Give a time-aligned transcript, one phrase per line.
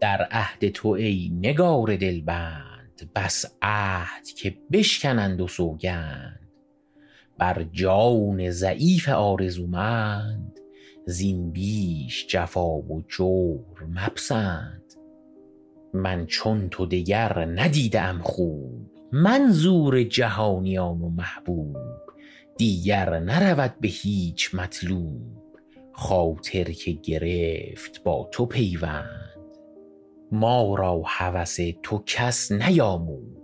[0.00, 6.40] در عهد تو ای نگار دلبند بس عهد که بشکنند و سوگند.
[7.38, 10.60] بر جان ضعیف آرزومند
[11.06, 14.82] زین بیش جفا و جور مپسند.
[15.94, 21.76] من چون تو دگر ندیده ام خوب منظور جهانیان و محبوب.
[22.58, 25.40] دیگر نرود به هیچ مطلوب
[25.92, 29.29] خاطر که گرفت با تو پیوند.
[30.32, 33.40] ما را هوس تو کس نیاموخت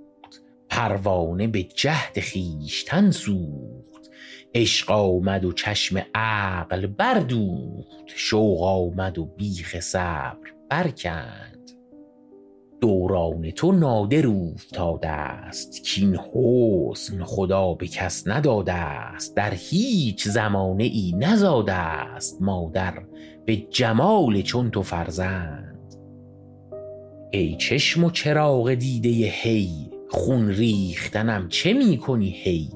[0.68, 4.10] پروانه به جهد خویشتن سوخت.
[4.54, 11.70] عشق آمد و چشم عقل بردوخت شوق آمد و بیخ صبر برکند.
[12.80, 19.36] دوران تو نادر اوفتاده است کاین حسن خدا به کس نداده است.
[19.36, 23.02] در هیچ زمانه ای نزاده است مادر
[23.46, 25.75] به جمال چون تو فرزند.
[27.36, 32.70] ای چشم و چراغ دیده هی خون ریختنم چه می کنی هی؟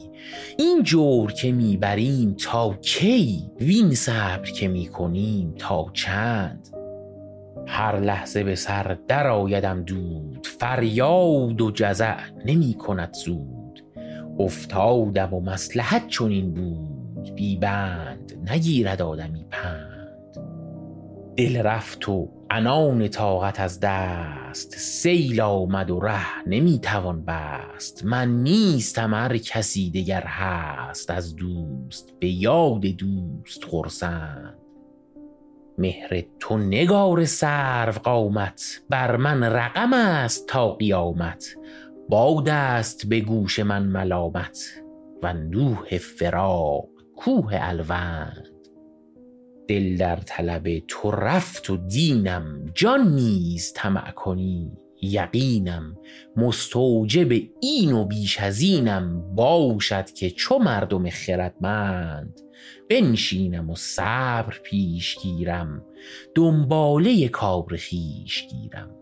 [0.58, 6.68] این جور که می بریم تا کی؟ وین صبر که می کنیم تا چند؟
[7.66, 13.84] هر لحظه به سر درآیدم دود فریاد و جزع نمی کند زود.
[14.38, 20.36] افتادم و مصلحت چنین بود بی بند نگیرد آدمی پند.
[21.36, 24.74] دل رفت و عنان طاقت از دست.
[24.76, 28.04] سیل آمد و ره نمی توان بست.
[28.04, 31.10] من نیستم ار کسی دگر هست.
[31.10, 34.58] از دوست به یاد دوست خرسند
[35.78, 38.80] مهر تو نگار سرو قامت.
[38.90, 41.44] بر من رقم است تا قیامت.
[42.08, 44.58] باد است به گوش من ملامت.
[45.22, 48.59] و اندوه فراق کوه الوند.
[49.70, 54.72] دل در طلب تو رفت و دینم جان نیز طمع کنی.
[55.02, 55.96] یقینم
[56.36, 57.28] مستوجب
[57.60, 62.40] این و بیش از اینم باشد که چو مردم خردمند.
[62.88, 65.84] بنشینم و صبر پیش گیرم
[66.34, 68.99] دنباله کار خویش گیرم.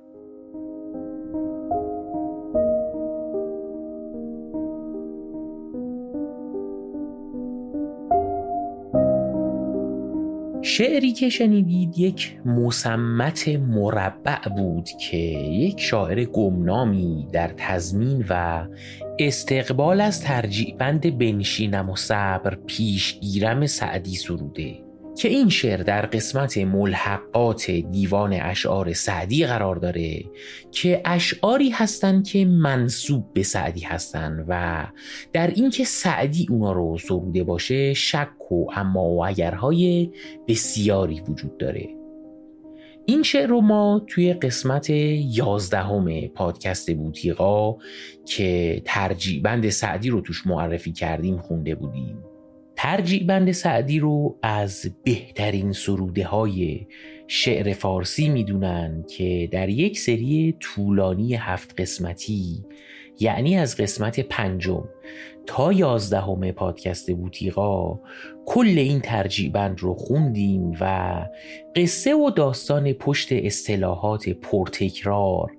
[10.69, 18.67] شعری که شنیدید یک مصمت مربع بود که یک شاعر گمنامی در تضمین و
[19.19, 24.88] استقبال از ترجیع بند بنشینم و صبر پیشگیرم سعدی سروده.
[25.19, 30.25] که این شعر در قسمت ملحقات دیوان اشعار سعدی قرار داره
[30.73, 34.87] که اشعاری هستند که منصوب به سعدی هستند و
[35.33, 40.11] در اینکه سعدی اونا رو سروده باشه شک و اما و اگرهای
[40.49, 41.89] بسیاری وجود داره.
[43.07, 47.77] این شعر رو ما توی قسمت یازدهم پادکست بوتیقا
[48.27, 52.28] که ترجیع بند سعدی رو توش معرفی کردیم خونده بودیم.
[52.81, 56.87] ترجیع بند سعدی رو از بهترین سروده های
[57.27, 62.65] شعر فارسی می‌دونن که در یک سری طولانی هفت قسمتی
[63.21, 64.85] یعنی از قسمت پنجم
[65.47, 68.01] تا یازدهم پادکست بوتیقا
[68.47, 71.15] کل این ترجیع بند رو خوندیم و
[71.77, 75.51] قصه و داستان پشت اصطلاحات پرتکرار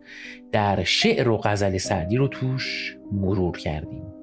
[0.51, 4.18] در شعر و غزل سعدی رو توش مرور کردیم.